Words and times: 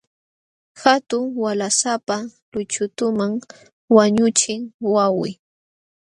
Hatun 0.81 1.23
waqlasapa 1.41 2.15
luychutam 2.51 3.15
wañuqchin 3.95 4.61
wawqii. 4.93 5.33